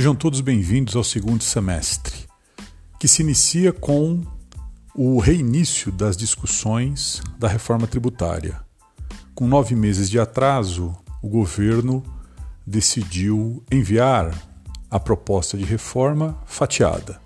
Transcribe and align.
Sejam 0.00 0.14
todos 0.14 0.40
bem-vindos 0.40 0.96
ao 0.96 1.04
segundo 1.04 1.44
semestre, 1.44 2.26
que 2.98 3.06
se 3.06 3.20
inicia 3.20 3.70
com 3.70 4.22
o 4.94 5.18
reinício 5.18 5.92
das 5.92 6.16
discussões 6.16 7.20
da 7.38 7.46
reforma 7.46 7.86
tributária. 7.86 8.62
Com 9.34 9.46
nove 9.46 9.74
meses 9.74 10.08
de 10.08 10.18
atraso, 10.18 10.96
o 11.20 11.28
governo 11.28 12.02
decidiu 12.66 13.62
enviar 13.70 14.34
a 14.90 14.98
proposta 14.98 15.58
de 15.58 15.64
reforma 15.64 16.42
fatiada. 16.46 17.20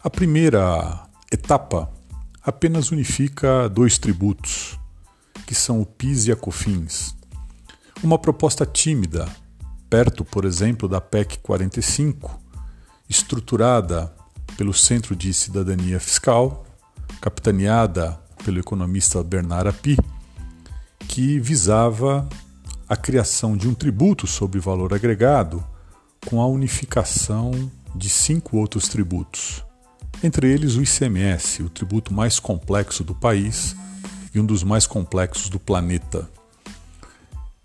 A 0.00 0.08
primeira 0.08 1.08
etapa 1.32 1.92
apenas 2.40 2.92
unifica 2.92 3.68
dois 3.68 3.98
tributos, 3.98 4.78
que 5.44 5.56
são 5.56 5.80
o 5.80 5.86
PIS 5.86 6.28
e 6.28 6.30
a 6.30 6.36
COFINS. 6.36 7.16
Uma 8.00 8.16
proposta 8.16 8.64
tímida 8.64 9.28
perto, 9.90 10.24
por 10.24 10.44
exemplo, 10.44 10.88
da 10.88 11.00
PEC 11.00 11.38
45, 11.40 12.40
estruturada 13.08 14.14
pelo 14.56 14.72
Centro 14.72 15.16
de 15.16 15.34
Cidadania 15.34 15.98
Fiscal, 15.98 16.64
capitaneada 17.20 18.12
pelo 18.44 18.60
economista 18.60 19.22
Bernard 19.22 19.68
Api, 19.68 19.98
que 21.08 21.40
visava 21.40 22.28
a 22.88 22.96
criação 22.96 23.56
de 23.56 23.68
um 23.68 23.74
tributo 23.74 24.28
sobre 24.28 24.60
valor 24.60 24.94
agregado 24.94 25.62
com 26.26 26.40
a 26.40 26.46
unificação 26.46 27.50
de 27.94 28.08
cinco 28.08 28.58
outros 28.58 28.88
tributos, 28.88 29.64
entre 30.22 30.52
eles 30.52 30.76
o 30.76 30.82
ICMS, 30.82 31.64
o 31.64 31.68
tributo 31.68 32.14
mais 32.14 32.38
complexo 32.38 33.02
do 33.02 33.14
país 33.14 33.74
e 34.32 34.38
um 34.38 34.46
dos 34.46 34.62
mais 34.62 34.86
complexos 34.86 35.48
do 35.48 35.58
planeta. 35.58 36.28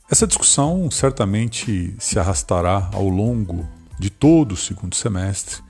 Essa 0.07 0.27
discussão 0.27 0.91
certamente 0.91 1.95
se 1.97 2.19
arrastará 2.19 2.91
ao 2.93 3.09
longo 3.09 3.67
de 3.97 4.11
todo 4.11 4.51
o 4.51 4.57
segundo 4.57 4.93
semestre 4.93 5.63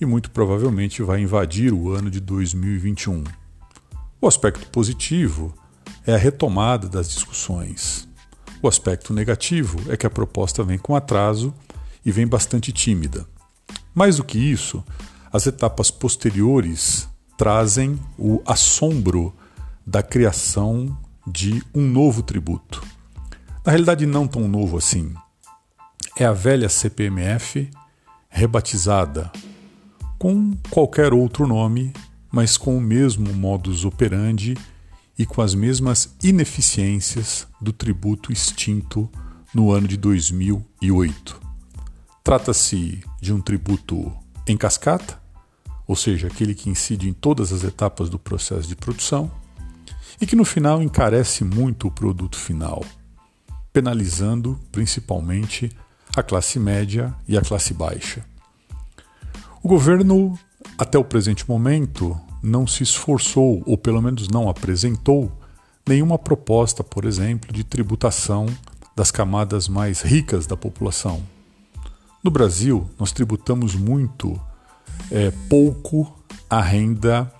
e 0.00 0.04
muito 0.04 0.28
provavelmente 0.32 1.02
vai 1.02 1.20
invadir 1.20 1.72
o 1.72 1.92
ano 1.92 2.10
de 2.10 2.18
2021. 2.18 3.22
O 4.20 4.26
aspecto 4.26 4.68
positivo 4.70 5.54
é 6.04 6.14
a 6.14 6.18
retomada 6.18 6.88
das 6.88 7.08
discussões. 7.08 8.08
O 8.60 8.66
aspecto 8.66 9.14
negativo 9.14 9.80
é 9.88 9.96
que 9.96 10.06
a 10.06 10.10
proposta 10.10 10.64
vem 10.64 10.78
com 10.78 10.96
atraso 10.96 11.54
e 12.04 12.10
vem 12.10 12.26
bastante 12.26 12.72
tímida. 12.72 13.24
Mais 13.94 14.16
do 14.16 14.24
que 14.24 14.36
isso, 14.36 14.84
as 15.32 15.46
etapas 15.46 15.92
posteriores 15.92 17.08
trazem 17.38 18.00
o 18.18 18.42
assombro 18.44 19.32
da 19.86 20.02
criação 20.02 20.98
de 21.24 21.62
um 21.72 21.82
novo 21.82 22.20
tributo. 22.20 22.95
Na 23.66 23.72
realidade, 23.72 24.06
não 24.06 24.28
tão 24.28 24.46
novo 24.46 24.78
assim. 24.78 25.12
É 26.16 26.24
a 26.24 26.32
velha 26.32 26.68
CPMF 26.68 27.68
rebatizada 28.28 29.32
com 30.20 30.56
qualquer 30.70 31.12
outro 31.12 31.48
nome, 31.48 31.92
mas 32.30 32.56
com 32.56 32.78
o 32.78 32.80
mesmo 32.80 33.34
modus 33.34 33.84
operandi 33.84 34.56
e 35.18 35.26
com 35.26 35.42
as 35.42 35.52
mesmas 35.52 36.14
ineficiências 36.22 37.48
do 37.60 37.72
tributo 37.72 38.32
extinto 38.32 39.10
no 39.52 39.72
ano 39.72 39.88
de 39.88 39.96
2008. 39.96 41.40
Trata-se 42.22 43.02
de 43.20 43.32
um 43.32 43.40
tributo 43.40 44.12
em 44.46 44.56
cascata, 44.56 45.20
ou 45.88 45.96
seja, 45.96 46.28
aquele 46.28 46.54
que 46.54 46.70
incide 46.70 47.08
em 47.08 47.12
todas 47.12 47.52
as 47.52 47.64
etapas 47.64 48.08
do 48.08 48.18
processo 48.18 48.68
de 48.68 48.76
produção, 48.76 49.28
e 50.20 50.26
que 50.26 50.36
no 50.36 50.44
final 50.44 50.80
encarece 50.80 51.42
muito 51.42 51.88
o 51.88 51.90
produto 51.90 52.38
final 52.38 52.84
penalizando 53.76 54.58
principalmente 54.72 55.70
a 56.16 56.22
classe 56.22 56.58
média 56.58 57.14
e 57.28 57.36
a 57.36 57.42
classe 57.42 57.74
baixa. 57.74 58.24
O 59.62 59.68
governo, 59.68 60.38
até 60.78 60.98
o 60.98 61.04
presente 61.04 61.46
momento, 61.46 62.18
não 62.42 62.66
se 62.66 62.82
esforçou, 62.82 63.62
ou 63.66 63.76
pelo 63.76 64.00
menos 64.00 64.28
não 64.28 64.48
apresentou, 64.48 65.30
nenhuma 65.86 66.18
proposta, 66.18 66.82
por 66.82 67.04
exemplo, 67.04 67.52
de 67.52 67.62
tributação 67.64 68.46
das 68.96 69.10
camadas 69.10 69.68
mais 69.68 70.00
ricas 70.00 70.46
da 70.46 70.56
população. 70.56 71.22
No 72.24 72.30
Brasil, 72.30 72.88
nós 72.98 73.12
tributamos 73.12 73.74
muito 73.74 74.40
é, 75.10 75.30
pouco 75.50 76.18
a 76.48 76.62
renda, 76.62 77.30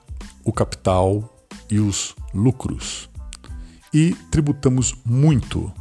o 0.45 0.53
capital 0.53 1.35
e 1.71 1.81
os 1.81 2.15
lucros. 2.35 3.09
E 3.91 4.13
tributamos 4.31 4.95
muito 5.03 5.73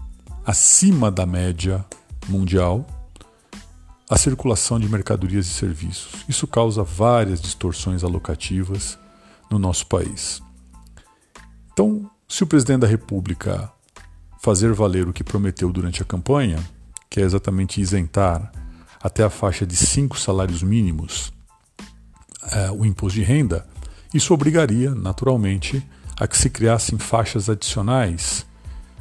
acima 0.46 1.10
da 1.10 1.26
média 1.26 1.84
mundial 2.28 2.86
a 4.10 4.18
circulação 4.18 4.80
de 4.80 4.88
mercadorias 4.88 5.48
e 5.48 5.50
serviços. 5.50 6.24
Isso 6.30 6.46
causa 6.46 6.84
várias 6.84 7.42
distorções 7.42 8.04
alocativas 8.04 9.00
no 9.50 9.58
nosso 9.58 9.88
país. 9.88 10.42
Então, 11.74 12.10
se 12.28 12.44
o 12.44 12.48
presidente 12.48 12.82
da 12.82 12.88
República 12.88 13.72
fazer 14.40 14.74
valer 14.74 15.08
o 15.08 15.14
que 15.14 15.24
prometeu 15.24 15.72
durante 15.72 16.04
a 16.04 16.06
campanha, 16.06 16.60
que 17.10 17.20
é 17.20 17.24
exatamente 17.24 17.82
isentar 17.82 18.52
até 19.02 19.24
a 19.24 19.30
faixa 19.30 19.66
de 19.66 19.76
cinco 19.76 20.20
salários 20.20 20.62
mínimos 20.62 21.34
é, 22.52 22.70
o 22.70 22.86
imposto 22.86 23.20
de 23.20 23.26
renda, 23.26 23.68
isso 24.14 24.34
obrigaria, 24.34 24.94
naturalmente, 24.94 25.84
a 26.20 26.28
que 26.28 26.38
se 26.38 26.50
criassem 26.50 27.00
faixas 27.00 27.50
adicionais 27.50 28.46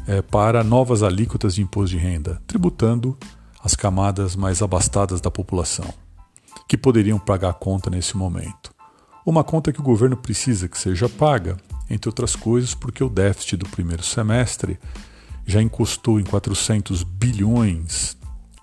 é, 0.06 0.22
para 0.22 0.62
novas 0.62 1.02
alíquotas 1.02 1.54
de 1.54 1.62
imposto 1.62 1.96
de 1.96 2.02
renda, 2.02 2.40
tributando 2.46 3.16
as 3.62 3.74
camadas 3.74 4.36
mais 4.36 4.60
abastadas 4.60 5.20
da 5.20 5.30
população, 5.30 5.92
que 6.68 6.76
poderiam 6.76 7.18
pagar 7.18 7.50
a 7.50 7.54
conta 7.54 7.90
nesse 7.90 8.16
momento. 8.16 8.74
Uma 9.24 9.42
conta 9.42 9.72
que 9.72 9.80
o 9.80 9.84
governo 9.84 10.16
precisa 10.16 10.68
que 10.68 10.78
seja 10.78 11.08
paga, 11.08 11.56
entre 11.88 12.08
outras 12.08 12.36
coisas, 12.36 12.74
porque 12.74 13.02
o 13.02 13.08
déficit 13.08 13.56
do 13.56 13.68
primeiro 13.68 14.02
semestre 14.02 14.78
já 15.46 15.62
encostou 15.62 16.20
em 16.20 16.24
400 16.24 17.02
bilhões 17.02 18.16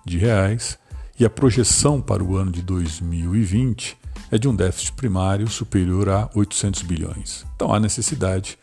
de 0.04 0.18
reais 0.18 0.78
e 1.18 1.24
a 1.24 1.30
projeção 1.30 2.00
para 2.00 2.22
o 2.22 2.36
ano 2.36 2.50
de 2.50 2.62
2020 2.62 3.96
é 4.30 4.38
de 4.38 4.48
um 4.48 4.54
déficit 4.54 4.92
primário 4.92 5.48
superior 5.48 6.08
a 6.08 6.30
800 6.34 6.82
bilhões. 6.82 7.44
Então 7.54 7.72
há 7.72 7.78
necessidade 7.78 8.58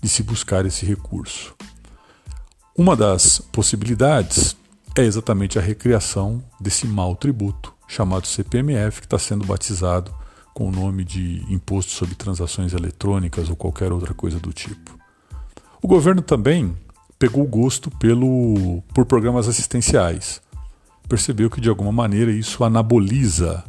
de 0.00 0.08
se 0.08 0.22
buscar 0.22 0.66
esse 0.66 0.84
recurso. 0.84 1.54
Uma 2.76 2.96
das 2.96 3.38
possibilidades 3.38 4.56
é 4.96 5.02
exatamente 5.02 5.60
a 5.60 5.62
recriação 5.62 6.42
desse 6.60 6.88
mau 6.88 7.14
tributo, 7.14 7.72
chamado 7.86 8.26
CPMF, 8.26 9.00
que 9.00 9.06
está 9.06 9.16
sendo 9.16 9.46
batizado 9.46 10.12
com 10.52 10.66
o 10.66 10.72
nome 10.72 11.04
de 11.04 11.44
Imposto 11.48 11.92
sobre 11.92 12.16
Transações 12.16 12.72
Eletrônicas 12.72 13.48
ou 13.48 13.54
qualquer 13.54 13.92
outra 13.92 14.12
coisa 14.12 14.40
do 14.40 14.52
tipo. 14.52 14.98
O 15.80 15.86
governo 15.86 16.20
também 16.20 16.76
pegou 17.16 17.46
gosto 17.46 17.92
pelo, 17.92 18.82
por 18.92 19.06
programas 19.06 19.46
assistenciais. 19.46 20.42
Percebeu 21.08 21.48
que, 21.48 21.60
de 21.60 21.68
alguma 21.68 21.92
maneira, 21.92 22.32
isso 22.32 22.64
anaboliza 22.64 23.62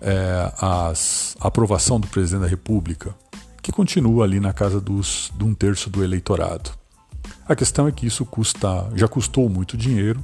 é, 0.00 0.52
as, 0.60 1.36
a 1.40 1.48
aprovação 1.48 1.98
do 1.98 2.06
presidente 2.06 2.42
da 2.42 2.48
República, 2.48 3.16
que 3.60 3.72
continua 3.72 4.22
ali 4.22 4.38
na 4.38 4.52
casa 4.52 4.80
dos, 4.80 5.32
de 5.36 5.42
um 5.42 5.52
terço 5.54 5.90
do 5.90 6.04
eleitorado. 6.04 6.78
A 7.48 7.56
questão 7.56 7.88
é 7.88 7.92
que 7.92 8.06
isso 8.06 8.26
custa, 8.26 8.90
já 8.94 9.08
custou 9.08 9.48
muito 9.48 9.74
dinheiro 9.74 10.22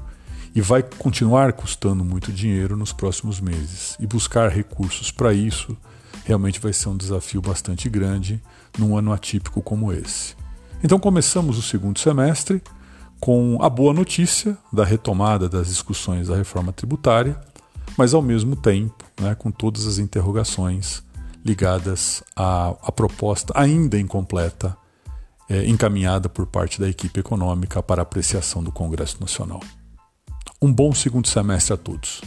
e 0.54 0.60
vai 0.60 0.82
continuar 0.82 1.54
custando 1.54 2.04
muito 2.04 2.30
dinheiro 2.30 2.76
nos 2.76 2.92
próximos 2.92 3.40
meses. 3.40 3.96
E 3.98 4.06
buscar 4.06 4.50
recursos 4.50 5.10
para 5.10 5.32
isso 5.32 5.74
realmente 6.24 6.60
vai 6.60 6.74
ser 6.74 6.90
um 6.90 6.96
desafio 6.96 7.40
bastante 7.40 7.88
grande 7.88 8.42
num 8.78 8.94
ano 8.94 9.10
atípico 9.10 9.62
como 9.62 9.90
esse. 9.90 10.36
Então 10.82 10.98
começamos 10.98 11.56
o 11.56 11.62
segundo 11.62 11.98
semestre 11.98 12.62
com 13.18 13.58
a 13.62 13.70
boa 13.70 13.94
notícia 13.94 14.58
da 14.70 14.84
retomada 14.84 15.48
das 15.48 15.68
discussões 15.68 16.28
da 16.28 16.36
reforma 16.36 16.74
tributária, 16.74 17.40
mas 17.96 18.12
ao 18.12 18.20
mesmo 18.20 18.54
tempo 18.54 19.02
né, 19.18 19.34
com 19.34 19.50
todas 19.50 19.86
as 19.86 19.96
interrogações 19.96 21.02
ligadas 21.42 22.22
à, 22.36 22.74
à 22.82 22.92
proposta 22.92 23.50
ainda 23.56 23.98
incompleta 23.98 24.76
é, 25.48 25.66
encaminhada 25.66 26.28
por 26.28 26.46
parte 26.46 26.80
da 26.80 26.88
equipe 26.88 27.20
econômica 27.20 27.82
para 27.82 28.02
apreciação 28.02 28.62
do 28.62 28.72
Congresso 28.72 29.18
Nacional. 29.20 29.60
Um 30.60 30.72
bom 30.72 30.94
segundo 30.94 31.28
semestre 31.28 31.74
a 31.74 31.76
todos. 31.76 32.22